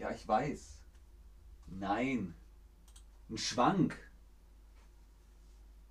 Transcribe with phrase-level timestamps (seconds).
[0.00, 0.78] Ja, ich weiß.
[1.66, 2.34] Nein.
[3.28, 3.98] Ein Schwank.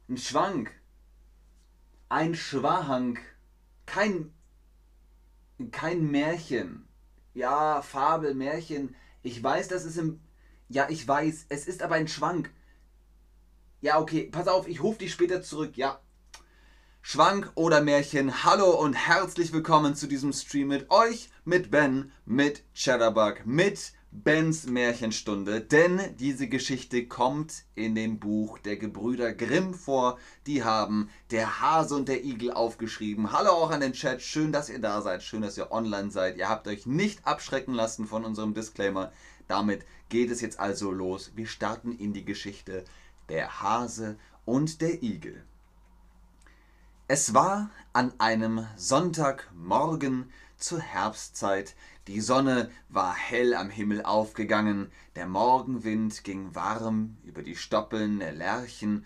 [0.07, 0.71] Ein Schwank.
[2.09, 3.19] Ein Schwahank.
[3.85, 4.33] Kein.
[5.69, 6.87] Kein Märchen.
[7.35, 8.95] Ja, Fabel, Märchen.
[9.21, 10.19] Ich weiß, das ist im.
[10.69, 11.45] Ja, ich weiß.
[11.49, 12.51] Es ist aber ein Schwank.
[13.81, 14.23] Ja, okay.
[14.31, 15.77] Pass auf, ich rufe dich später zurück.
[15.77, 16.01] Ja.
[17.03, 18.43] Schwank oder Märchen.
[18.43, 24.65] Hallo und herzlich willkommen zu diesem Stream mit euch, mit Ben, mit Cheddarbug, mit Bens
[24.65, 30.17] Märchenstunde, denn diese Geschichte kommt in dem Buch der Gebrüder Grimm vor.
[30.47, 33.31] Die haben Der Hase und der Igel aufgeschrieben.
[33.31, 36.37] Hallo auch an den Chat, schön, dass ihr da seid, schön, dass ihr online seid.
[36.37, 39.11] Ihr habt euch nicht abschrecken lassen von unserem Disclaimer.
[39.47, 41.33] Damit geht es jetzt also los.
[41.35, 42.85] Wir starten in die Geschichte
[43.29, 45.43] Der Hase und der Igel.
[47.07, 51.75] Es war an einem Sonntagmorgen zur Herbstzeit,
[52.07, 58.33] die Sonne war hell am Himmel aufgegangen, der Morgenwind ging warm über die Stoppeln der
[58.33, 59.05] Lerchen,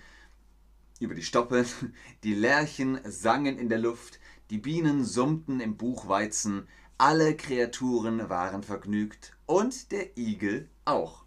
[0.99, 1.65] über die Stoppeln,
[2.23, 9.35] die Lerchen sangen in der Luft, die Bienen summten im Buchweizen, alle Kreaturen waren vergnügt.
[9.45, 11.25] Und der Igel auch.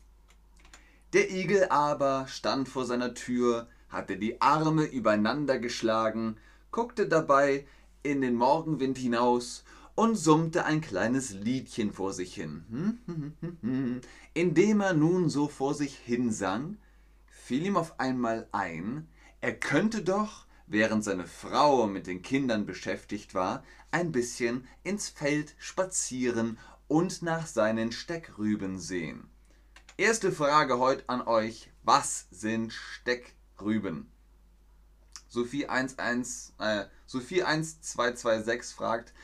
[1.13, 6.37] Der Igel aber stand vor seiner Tür, hatte die Arme übereinander geschlagen,
[6.71, 7.67] guckte dabei
[8.03, 9.65] in den Morgenwind hinaus
[9.97, 13.01] und summte ein kleines Liedchen vor sich hin.
[14.35, 16.77] Indem er nun so vor sich hin sang,
[17.27, 19.09] fiel ihm auf einmal ein,
[19.41, 25.55] er könnte doch, während seine Frau mit den Kindern beschäftigt war, ein bisschen ins Feld
[25.59, 26.59] spazieren
[26.89, 29.31] und nach seinen Steckrüben sehen.
[29.97, 34.11] Erste Frage heute an euch: Was sind Steckrüben?
[35.29, 35.97] Sophie 11,
[36.59, 39.15] äh, Sophie 1226 fragt,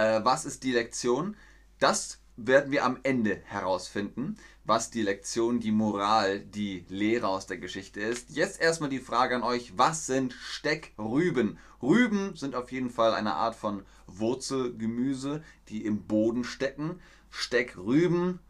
[0.00, 1.36] äh, was ist die Lektion?
[1.78, 7.58] Das werden wir am Ende herausfinden, was die Lektion, die Moral, die Lehre aus der
[7.58, 8.30] Geschichte ist.
[8.30, 11.58] Jetzt erstmal die Frage an euch, was sind Steckrüben?
[11.82, 17.00] Rüben sind auf jeden Fall eine Art von Wurzelgemüse, die im Boden stecken.
[17.28, 18.40] Steckrüben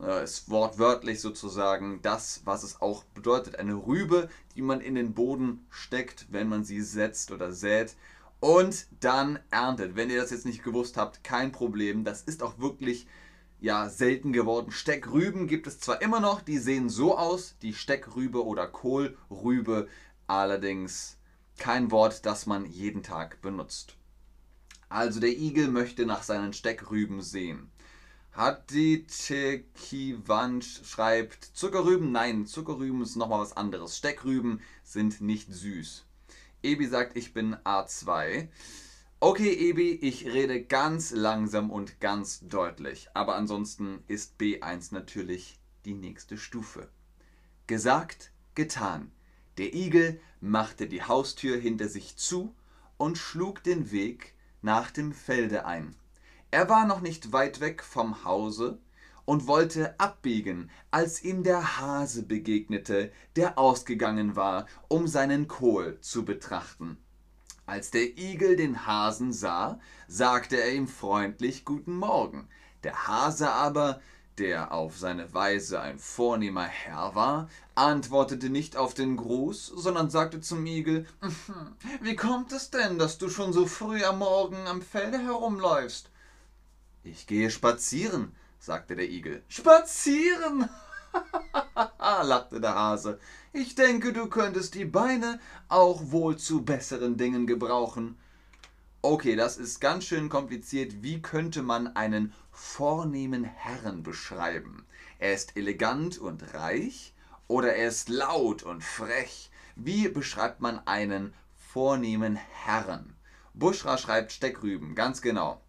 [0.00, 3.58] äh, ist wortwörtlich sozusagen das, was es auch bedeutet.
[3.58, 7.96] Eine Rübe, die man in den Boden steckt, wenn man sie setzt oder sät
[8.44, 9.96] und dann erntet.
[9.96, 12.04] Wenn ihr das jetzt nicht gewusst habt, kein Problem.
[12.04, 13.06] Das ist auch wirklich
[13.58, 14.70] ja, selten geworden.
[14.70, 19.88] Steckrüben gibt es zwar immer noch, die sehen so aus, die Steckrübe oder Kohlrübe,
[20.26, 21.16] allerdings
[21.56, 23.96] kein Wort, das man jeden Tag benutzt.
[24.90, 27.70] Also der Igel möchte nach seinen Steckrüben sehen.
[28.32, 32.12] Haditekivanch schreibt Zuckerrüben.
[32.12, 33.96] Nein, Zuckerrüben ist nochmal was anderes.
[33.96, 36.04] Steckrüben sind nicht süß.
[36.64, 38.48] Ebi sagt, ich bin A2.
[39.20, 43.08] Okay, Ebi, ich rede ganz langsam und ganz deutlich.
[43.14, 46.88] Aber ansonsten ist B1 natürlich die nächste Stufe.
[47.66, 49.12] Gesagt, getan.
[49.58, 52.54] Der Igel machte die Haustür hinter sich zu
[52.96, 55.94] und schlug den Weg nach dem Felde ein.
[56.50, 58.78] Er war noch nicht weit weg vom Hause,
[59.24, 66.24] und wollte abbiegen, als ihm der Hase begegnete, der ausgegangen war, um seinen Kohl zu
[66.24, 66.98] betrachten.
[67.66, 72.46] Als der Igel den Hasen sah, sagte er ihm freundlich Guten Morgen.
[72.82, 74.02] Der Hase aber,
[74.36, 80.42] der auf seine Weise ein vornehmer Herr war, antwortete nicht auf den Gruß, sondern sagte
[80.42, 84.82] zum Igel mhm, Wie kommt es denn, dass du schon so früh am Morgen am
[84.82, 86.10] Felde herumläufst?
[87.02, 88.32] Ich gehe spazieren,
[88.64, 89.42] sagte der Igel.
[89.48, 90.68] Spazieren!
[92.22, 93.18] lachte der Hase.
[93.52, 95.38] Ich denke, du könntest die Beine
[95.68, 98.18] auch wohl zu besseren Dingen gebrauchen.
[99.02, 101.02] Okay, das ist ganz schön kompliziert.
[101.02, 104.86] Wie könnte man einen vornehmen Herrn beschreiben?
[105.18, 107.14] Er ist elegant und reich
[107.46, 109.50] oder er ist laut und frech?
[109.76, 113.14] Wie beschreibt man einen vornehmen Herrn?
[113.52, 115.63] Buschra schreibt Steckrüben, ganz genau.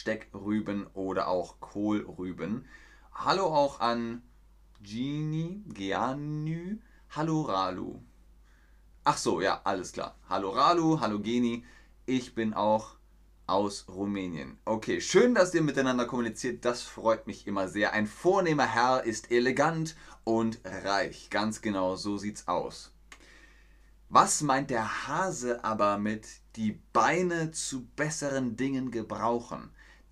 [0.00, 2.64] Steckrüben oder auch Kohlrüben.
[3.12, 4.22] Hallo auch an
[4.82, 6.78] Gini, Geanü,
[7.10, 8.00] Hallo Ralu.
[9.04, 10.16] Ach so, ja, alles klar.
[10.26, 11.66] Hallo Ralu, hallo Geni.
[12.06, 12.96] Ich bin auch
[13.46, 14.56] aus Rumänien.
[14.64, 16.64] Okay, schön, dass ihr miteinander kommuniziert.
[16.64, 17.92] Das freut mich immer sehr.
[17.92, 21.28] Ein vornehmer Herr ist elegant und reich.
[21.28, 22.94] Ganz genau, so sieht's aus.
[24.08, 26.26] Was meint der Hase aber mit
[26.56, 29.70] die Beine zu besseren Dingen gebrauchen?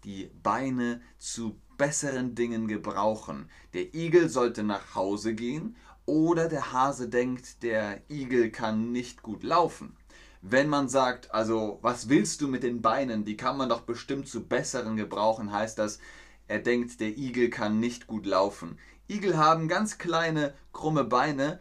[0.09, 3.51] Die Beine zu besseren Dingen gebrauchen.
[3.75, 5.77] Der Igel sollte nach Hause gehen
[6.07, 9.95] oder der Hase denkt, der Igel kann nicht gut laufen.
[10.41, 14.29] Wenn man sagt, also was willst du mit den Beinen, die kann man doch bestimmt
[14.29, 15.99] zu besseren gebrauchen, heißt das,
[16.47, 18.79] Er denkt, der Igel kann nicht gut laufen.
[19.11, 21.61] Igel haben ganz kleine, krumme Beine,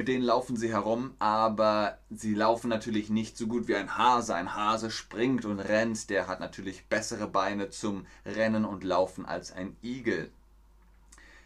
[0.00, 4.34] mit denen laufen sie herum, aber sie laufen natürlich nicht so gut wie ein Hase.
[4.34, 9.52] Ein Hase springt und rennt, der hat natürlich bessere Beine zum Rennen und Laufen als
[9.52, 10.30] ein Igel.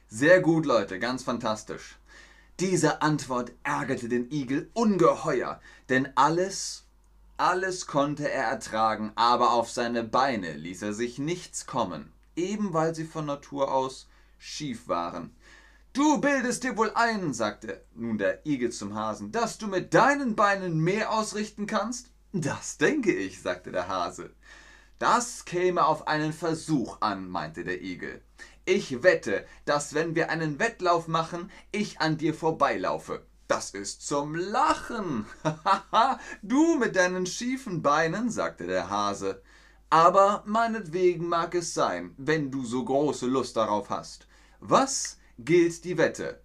[0.06, 1.98] Sehr gut, Leute, ganz fantastisch.
[2.60, 6.84] Diese Antwort ärgerte den Igel ungeheuer, denn alles,
[7.36, 12.94] alles konnte er ertragen, aber auf seine Beine ließ er sich nichts kommen, eben weil
[12.94, 14.06] sie von Natur aus
[14.38, 15.34] schief waren.
[15.94, 20.34] Du bildest dir wohl ein, sagte nun der Igel zum Hasen, dass du mit deinen
[20.34, 22.10] Beinen mehr ausrichten kannst?
[22.32, 24.30] Das denke ich, sagte der Hase.
[24.98, 28.20] Das käme auf einen Versuch an, meinte der Igel.
[28.64, 33.24] Ich wette, dass wenn wir einen Wettlauf machen, ich an dir vorbeilaufe.
[33.46, 35.26] Das ist zum Lachen.
[36.42, 39.42] du mit deinen schiefen Beinen, sagte der Hase.
[39.90, 44.26] Aber meinetwegen mag es sein, wenn du so große Lust darauf hast.
[44.58, 46.42] Was gilt die Wette?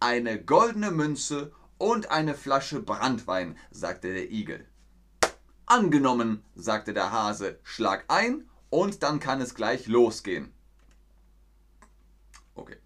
[0.00, 4.66] Eine goldene Münze und eine Flasche Brandwein, sagte der Igel.
[5.66, 10.52] Angenommen, sagte der Hase, schlag ein und dann kann es gleich losgehen.
[12.54, 12.76] Okay.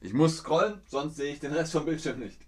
[0.00, 2.40] Ich muss scrollen, sonst sehe ich den Rest vom Bildschirm nicht.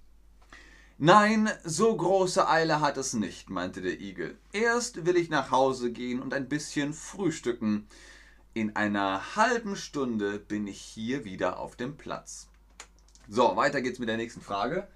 [0.96, 4.38] Nein, so große Eile hat es nicht, meinte der Igel.
[4.52, 7.88] Erst will ich nach Hause gehen und ein bisschen frühstücken.
[8.54, 12.48] In einer halben Stunde bin ich hier wieder auf dem Platz.
[13.28, 14.88] So, weiter geht's mit der nächsten Frage.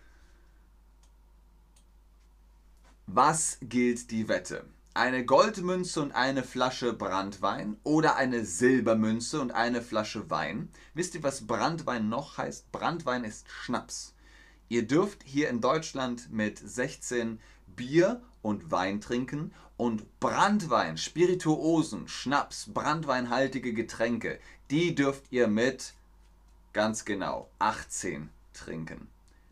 [3.07, 4.65] Was gilt die Wette?
[4.99, 10.71] eine Goldmünze und eine Flasche Brandwein oder eine Silbermünze und eine Flasche Wein.
[10.93, 12.73] Wisst ihr, was Brandwein noch heißt?
[12.73, 14.15] Brandwein ist Schnaps.
[14.69, 17.39] Ihr dürft hier in Deutschland mit 16
[17.69, 24.41] Bier und Wein trinken und Brandwein, Spirituosen, Schnaps, brandweinhaltige Getränke,
[24.71, 25.93] die dürft ihr mit
[26.73, 29.09] ganz genau 18 trinken.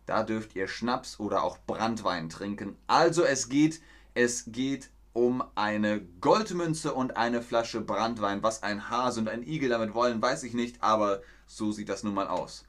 [0.06, 2.76] Da dürft ihr Schnaps oder auch Brandwein trinken.
[2.86, 3.82] Also es geht,
[4.14, 8.42] es geht um eine Goldmünze und eine Flasche Brandwein.
[8.42, 12.02] Was ein Hase und ein Igel damit wollen, weiß ich nicht, aber so sieht das
[12.02, 12.64] nun mal aus.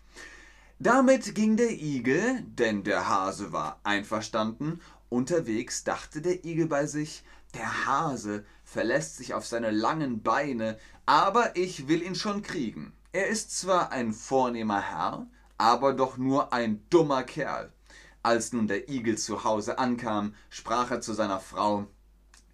[0.80, 4.80] Damit ging der Igel, denn der Hase war einverstanden.
[5.10, 7.24] Unterwegs dachte der Igel bei sich,
[7.56, 10.78] der Hase verlässt sich auf seine langen Beine,
[11.08, 12.94] aber ich will ihn schon kriegen.
[13.12, 15.26] Er ist zwar ein vornehmer Herr,
[15.58, 17.72] aber doch nur ein dummer Kerl.
[18.22, 21.88] Als nun der Igel zu Hause ankam, sprach er zu seiner Frau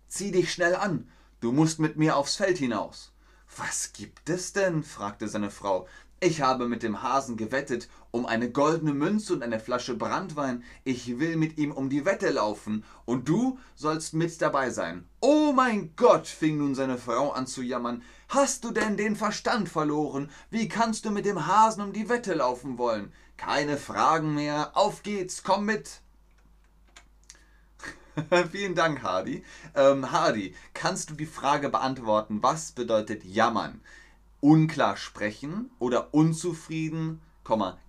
[0.07, 1.09] Zieh dich schnell an,
[1.41, 3.11] du musst mit mir aufs Feld hinaus.
[3.57, 4.83] Was gibt es denn?
[4.83, 5.87] fragte seine Frau.
[6.25, 10.63] Ich habe mit dem Hasen gewettet um eine goldene Münze und eine Flasche Brandwein.
[10.85, 15.05] Ich will mit ihm um die Wette laufen, und du sollst mit dabei sein.
[15.19, 18.03] Oh mein Gott, fing nun seine Frau an zu jammern.
[18.29, 20.29] Hast du denn den Verstand verloren?
[20.49, 23.11] Wie kannst du mit dem Hasen um die Wette laufen wollen?
[23.35, 25.99] Keine Fragen mehr, auf geht's, komm mit.
[28.53, 29.43] Vielen Dank, Hardy.
[29.75, 33.81] Ähm, Hardy, kannst du die Frage beantworten, was bedeutet jammern?
[34.43, 37.21] Unklar sprechen oder unzufrieden,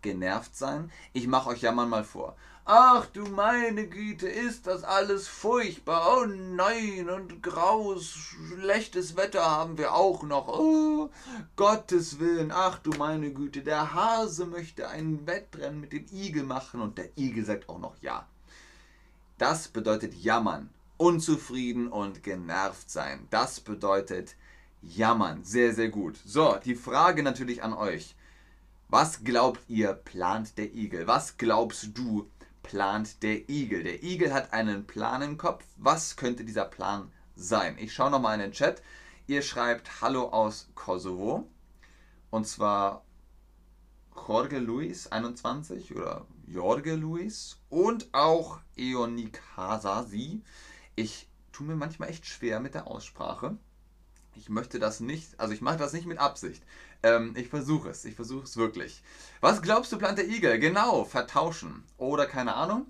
[0.03, 0.89] genervt sein?
[1.13, 2.37] Ich mache euch jammern mal vor.
[2.65, 6.17] Ach du meine Güte, ist das alles furchtbar.
[6.17, 10.47] Oh nein, und graues, schlechtes Wetter haben wir auch noch.
[10.47, 11.11] Oh,
[11.57, 16.81] Gottes Willen, ach du meine Güte, der Hase möchte ein Wettrennen mit dem Igel machen
[16.81, 18.29] und der Igel sagt auch noch ja.
[19.39, 20.71] Das bedeutet jammern.
[20.99, 23.27] Unzufrieden und genervt sein.
[23.31, 24.37] Das bedeutet
[24.87, 25.45] jammern.
[25.45, 26.19] Sehr, sehr gut.
[26.25, 28.15] So, die Frage natürlich an euch.
[28.89, 31.07] Was glaubt ihr, plant der Igel?
[31.07, 32.31] Was glaubst du,
[32.63, 33.83] plant der Igel?
[33.83, 35.65] Der Igel hat einen Plan im Kopf.
[35.77, 37.77] Was könnte dieser Plan sein?
[37.79, 38.83] Ich schaue nochmal in den Chat.
[39.27, 41.49] Ihr schreibt Hallo aus Kosovo.
[42.31, 43.05] Und zwar
[44.15, 50.43] Jorge Luis 21 oder Jorge Luis und auch Eonik Hasasi.
[50.95, 53.57] Ich tue mir manchmal echt schwer mit der Aussprache.
[54.37, 56.63] Ich möchte das nicht, also ich mache das nicht mit Absicht.
[57.03, 59.03] Ähm, ich versuche es, ich versuche es wirklich.
[59.41, 60.59] Was glaubst du, plant der Igel?
[60.59, 61.85] Genau, vertauschen.
[61.97, 62.87] Oder keine Ahnung.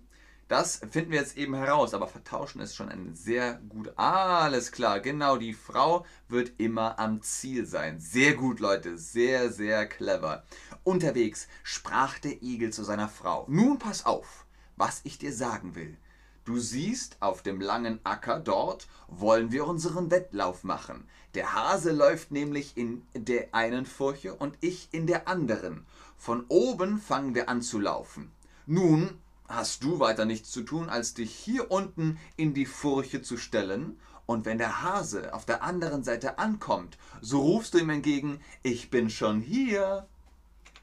[0.49, 3.93] Das finden wir jetzt eben heraus, aber vertauschen ist schon ein sehr gut.
[3.97, 7.99] Alles klar, genau, die Frau wird immer am Ziel sein.
[7.99, 10.45] Sehr gut, Leute, sehr, sehr clever.
[10.83, 13.47] Unterwegs sprach der Igel zu seiner Frau.
[13.49, 14.45] Nun pass auf,
[14.77, 15.97] was ich dir sagen will.
[16.45, 21.09] Du siehst, auf dem langen Acker dort wollen wir unseren Wettlauf machen.
[21.35, 25.87] Der Hase läuft nämlich in der einen Furche und ich in der anderen.
[26.19, 28.31] Von oben fangen wir an zu laufen.
[28.67, 33.37] Nun hast du weiter nichts zu tun, als dich hier unten in die Furche zu
[33.37, 38.41] stellen Und wenn der Hase auf der anderen Seite ankommt, so rufst du ihm entgegen,
[38.63, 40.07] ich bin schon hier.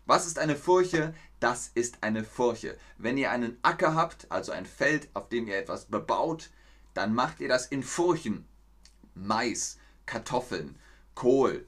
[0.05, 1.13] Was ist eine Furche?
[1.41, 2.77] Das ist eine Furche.
[2.99, 6.51] Wenn ihr einen Acker habt, also ein Feld, auf dem ihr etwas bebaut,
[6.93, 8.45] dann macht ihr das in Furchen.
[9.15, 10.77] Mais, Kartoffeln,
[11.15, 11.65] Kohl,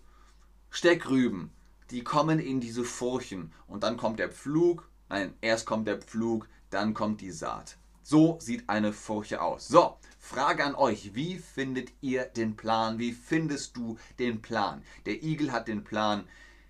[0.69, 1.49] Steckrüben,
[1.89, 6.47] die kommen in diese Furchen und dann kommt der Pflug, nein, erst kommt der Pflug,
[6.69, 7.77] dann kommt die Saat.
[8.03, 9.67] So sieht eine Furche aus.
[9.67, 12.99] So, Frage an euch, wie findet ihr den Plan?
[12.99, 14.83] Wie findest du den Plan?
[15.07, 16.25] Der Igel hat den Plan,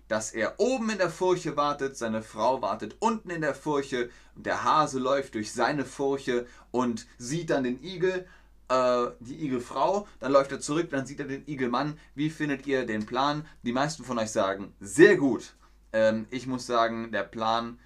[0.08, 4.64] dass er oben in der Furche wartet, seine Frau wartet unten in der Furche, der
[4.64, 8.26] Hase läuft durch seine Furche und sieht dann den Igel,
[8.68, 11.98] äh, die Igelfrau, dann läuft er zurück, dann sieht er den Igelmann.
[12.14, 13.46] Wie findet ihr den Plan?
[13.62, 15.54] Die meisten von euch sagen, sehr gut.
[15.92, 17.78] Ähm, ich muss sagen, der Plan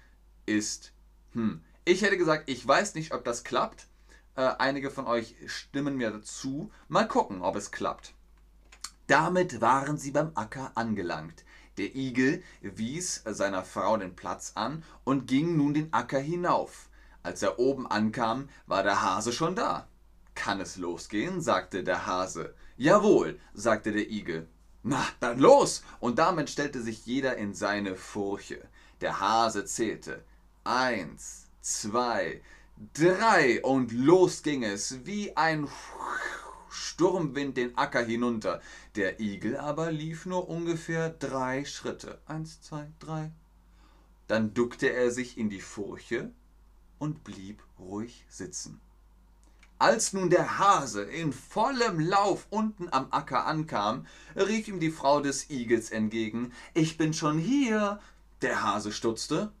[0.45, 0.93] ist,
[1.33, 3.87] hm, ich hätte gesagt, ich weiß nicht, ob das klappt.
[4.35, 6.71] Äh, einige von euch stimmen mir dazu.
[6.87, 8.13] Mal gucken, ob es klappt.
[9.07, 11.43] Damit waren sie beim Acker angelangt.
[11.79, 16.89] Der Igel wies seiner Frau den Platz an und ging nun den Acker hinauf.
[17.23, 19.87] Als er oben ankam, war der Hase schon da.
[20.35, 21.39] Kann es losgehen?
[21.39, 22.53] sagte der Hase.
[22.75, 24.49] Jawohl, sagte der Igel.
[24.83, 25.81] Na, dann los!
[26.01, 28.67] Und damit stellte sich jeder in seine Furche.
[28.99, 30.25] Der Hase zählte.
[30.65, 32.41] Eins, zwei,
[32.93, 35.69] drei und los ging es wie ein
[36.69, 38.61] Sturmwind den Acker hinunter.
[38.95, 42.19] Der Igel aber lief nur ungefähr drei Schritte.
[42.25, 43.31] Eins, zwei, drei.
[44.27, 46.31] Dann duckte er sich in die Furche
[46.99, 48.79] und blieb ruhig sitzen.
[49.79, 55.21] Als nun der Hase in vollem Lauf unten am Acker ankam, rief ihm die Frau
[55.21, 57.99] des Igels entgegen, Ich bin schon hier.
[58.41, 59.51] Der Hase stutzte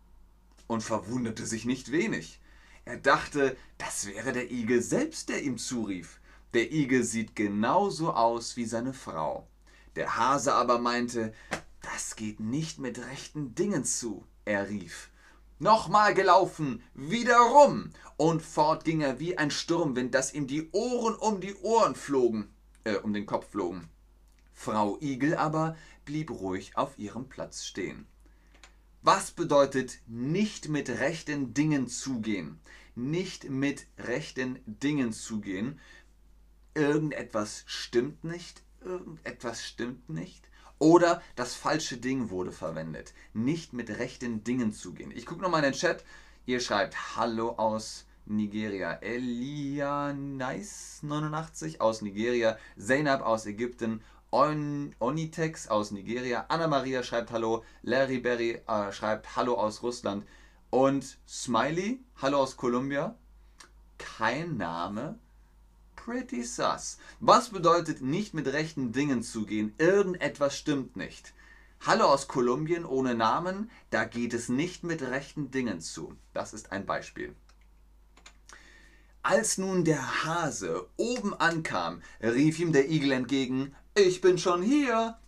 [0.67, 2.41] und verwunderte sich nicht wenig.
[2.83, 6.19] Er dachte, das wäre der Igel selbst, der ihm zurief.
[6.53, 9.47] Der Igel sieht genauso aus wie seine Frau.
[9.95, 11.33] Der Hase aber meinte,
[11.81, 14.25] das geht nicht mit rechten Dingen zu.
[14.45, 15.09] Er rief,
[15.61, 17.91] Nochmal gelaufen, wieder rum.
[18.15, 22.49] Und fort ging er wie ein Sturmwind, dass ihm die Ohren um die Ohren flogen,
[22.85, 23.89] äh, um den Kopf flogen.
[24.53, 25.75] Frau Igel aber
[26.05, 28.07] blieb ruhig auf ihrem Platz stehen.
[29.01, 32.59] Was bedeutet nicht mit rechten Dingen zugehen?
[32.95, 35.79] Nicht mit rechten Dingen zugehen.
[36.79, 40.49] Irgendetwas stimmt nicht, irgendetwas stimmt nicht.
[40.77, 43.13] Oder das falsche Ding wurde verwendet.
[43.33, 45.11] Nicht mit rechten Dingen zugehen.
[45.11, 46.05] Ich gucke nochmal in den Chat.
[46.45, 48.93] Ihr schreibt Hallo aus Nigeria.
[48.93, 52.57] Elia Nice 89 aus Nigeria.
[52.77, 54.01] Zainab aus Ägypten.
[54.31, 56.45] On Onitex aus Nigeria.
[56.47, 57.65] Anna Maria schreibt Hallo.
[57.81, 60.25] Larry Berry äh, schreibt Hallo aus Russland.
[60.69, 63.17] Und Smiley, Hallo aus Kolumbia.
[63.97, 65.19] Kein Name.
[66.09, 66.97] Pretty sus.
[67.19, 69.75] Was bedeutet nicht mit rechten Dingen zugehen?
[69.77, 71.35] Irgendetwas stimmt nicht.
[71.85, 76.15] Hallo aus Kolumbien ohne Namen, da geht es nicht mit rechten Dingen zu.
[76.33, 77.35] Das ist ein Beispiel.
[79.21, 85.19] Als nun der Hase oben ankam, rief ihm der Igel entgegen, ich bin schon hier.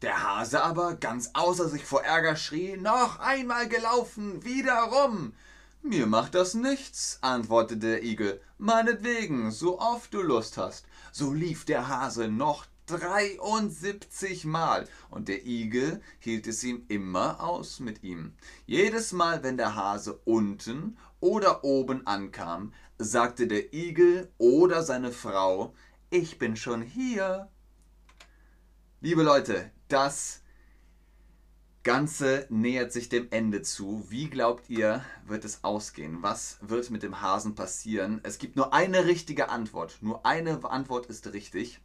[0.00, 5.34] Der Hase aber, ganz außer sich vor Ärger, schrie, noch einmal gelaufen, wieder rum.
[5.88, 10.84] Mir macht das nichts, antwortete der Igel, meinetwegen, so oft du Lust hast.
[11.12, 17.78] So lief der Hase noch 73 Mal und der Igel hielt es ihm immer aus
[17.78, 18.34] mit ihm.
[18.66, 25.72] Jedes Mal, wenn der Hase unten oder oben ankam, sagte der Igel oder seine Frau,
[26.10, 27.48] ich bin schon hier.
[29.00, 30.42] Liebe Leute, das
[31.86, 34.04] Ganze nähert sich dem Ende zu.
[34.08, 36.20] Wie glaubt ihr, wird es ausgehen?
[36.20, 38.18] Was wird mit dem Hasen passieren?
[38.24, 39.98] Es gibt nur eine richtige Antwort.
[40.00, 41.80] Nur eine Antwort ist richtig.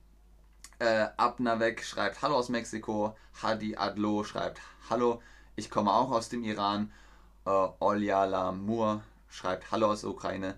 [0.80, 3.16] Äh, Abnavek schreibt Hallo aus Mexiko.
[3.44, 5.22] Hadi Adlo schreibt Hallo,
[5.56, 6.92] ich komme auch aus dem Iran.
[7.46, 10.58] Äh, Olyala Mur schreibt Hallo aus der Ukraine.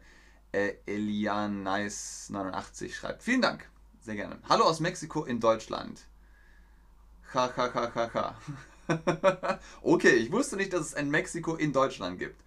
[0.53, 3.69] Äh, Elian Nice 89 schreibt Vielen Dank,
[3.99, 4.39] sehr gerne.
[4.47, 5.99] Hallo aus Mexiko in Deutschland.
[7.33, 8.35] Ha ha ha ha ha.
[9.81, 12.41] okay, ich wusste nicht, dass es ein Mexiko in Deutschland gibt.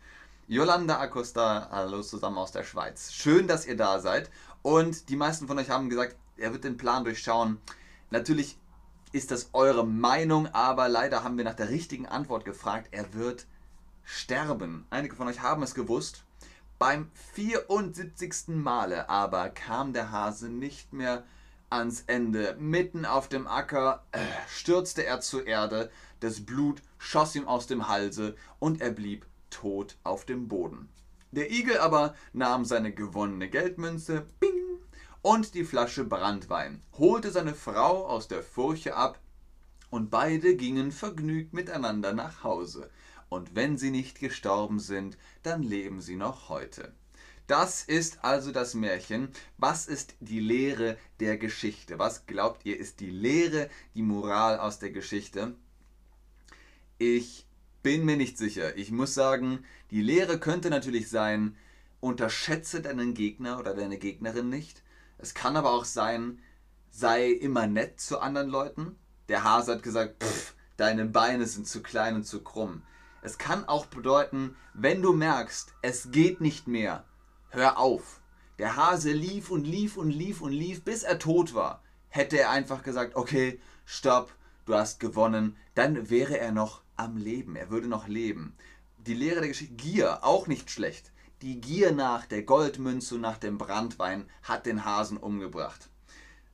[0.48, 3.12] Yolanda Acosta, hallo zusammen aus der Schweiz.
[3.12, 4.30] Schön, dass ihr da seid.
[4.62, 7.58] Und die meisten von euch haben gesagt, er wird den Plan durchschauen.
[8.10, 8.58] Natürlich
[9.12, 12.88] ist das eure Meinung, aber leider haben wir nach der richtigen Antwort gefragt.
[12.90, 13.46] Er wird
[14.04, 14.86] sterben.
[14.90, 16.24] Einige von euch haben es gewusst.
[16.78, 18.48] Beim 74.
[18.48, 21.24] Male aber kam der Hase nicht mehr
[21.70, 22.56] ans Ende.
[22.58, 24.18] Mitten auf dem Acker äh,
[24.48, 29.96] stürzte er zur Erde, das Blut schoss ihm aus dem Halse und er blieb tot
[30.02, 30.88] auf dem Boden.
[31.32, 34.52] Der Igel aber nahm seine gewonnene Geldmünze, bing,
[35.22, 39.18] und die Flasche Brandwein, holte seine Frau aus der Furche ab,
[39.90, 42.90] und beide gingen vergnügt miteinander nach Hause.
[43.28, 46.92] Und wenn sie nicht gestorben sind, dann leben sie noch heute.
[47.46, 49.28] Das ist also das Märchen.
[49.56, 51.98] Was ist die Lehre der Geschichte?
[51.98, 55.54] Was glaubt ihr ist die Lehre, die Moral aus der Geschichte?
[56.98, 57.46] Ich
[57.82, 58.76] bin mir nicht sicher.
[58.76, 61.56] Ich muss sagen, die Lehre könnte natürlich sein,
[62.00, 64.82] unterschätze deinen Gegner oder deine Gegnerin nicht.
[65.18, 66.40] Es kann aber auch sein,
[66.90, 68.96] sei immer nett zu anderen Leuten.
[69.28, 72.82] Der Hase hat gesagt, pff, deine Beine sind zu klein und zu krumm.
[73.22, 77.04] Es kann auch bedeuten, wenn du merkst, es geht nicht mehr,
[77.56, 78.20] hör auf.
[78.58, 81.82] Der Hase lief und lief und lief und lief, bis er tot war.
[82.08, 84.34] Hätte er einfach gesagt, okay, stopp,
[84.66, 88.54] du hast gewonnen, dann wäre er noch am Leben, er würde noch leben.
[88.98, 91.12] Die Lehre der Geschichte, Gier, auch nicht schlecht.
[91.42, 95.88] Die Gier nach der Goldmünze nach dem Brandwein hat den Hasen umgebracht.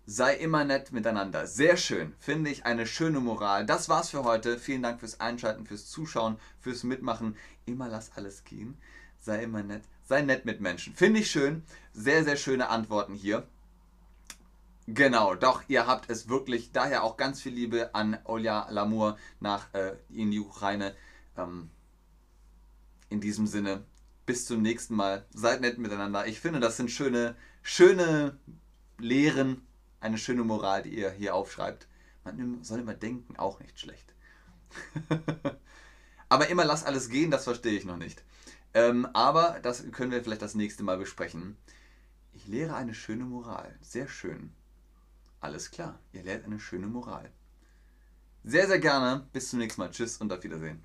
[0.06, 1.47] Sei immer nett miteinander.
[1.47, 2.14] Sehr schön.
[2.18, 3.64] Finde ich eine schöne Moral.
[3.66, 4.59] Das war's für heute.
[4.59, 7.37] Vielen Dank fürs Einschalten, fürs Zuschauen, fürs Mitmachen.
[7.66, 8.76] Immer lass alles gehen.
[9.21, 9.85] Sei immer nett.
[10.12, 10.95] Sei nett mit Menschen.
[10.95, 11.62] Finde ich schön.
[11.95, 13.49] Sehr, sehr schöne Antworten hier.
[14.87, 16.71] Genau, doch, ihr habt es wirklich.
[16.71, 20.95] Daher auch ganz viel Liebe an Olja Lamour nach äh, in die Ukraine.
[21.38, 21.71] Ähm,
[23.09, 23.87] in diesem Sinne,
[24.26, 25.25] bis zum nächsten Mal.
[25.33, 26.26] Seid nett miteinander.
[26.26, 28.38] Ich finde, das sind schöne, schöne
[28.99, 29.66] Lehren
[30.00, 31.88] eine schöne Moral, die ihr hier aufschreibt.
[32.25, 34.12] Man soll immer denken, auch nicht schlecht.
[36.28, 38.23] aber immer lass alles gehen, das verstehe ich noch nicht.
[38.74, 41.56] Ähm, aber das können wir vielleicht das nächste Mal besprechen.
[42.32, 43.76] Ich lehre eine schöne Moral.
[43.80, 44.52] Sehr schön.
[45.40, 47.30] Alles klar, ihr lehrt eine schöne Moral.
[48.44, 49.26] Sehr, sehr gerne.
[49.32, 49.90] Bis zum nächsten Mal.
[49.90, 50.82] Tschüss und auf Wiedersehen.